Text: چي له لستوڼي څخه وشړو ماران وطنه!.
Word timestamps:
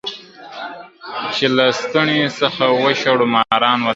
چي 1.35 1.45
له 1.55 1.63
لستوڼي 1.71 2.19
څخه 2.39 2.63
وشړو 2.83 3.25
ماران 3.33 3.79
وطنه!. 3.81 3.89